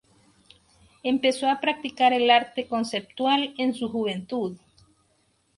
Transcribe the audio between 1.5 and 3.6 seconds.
practicar el arte conceptual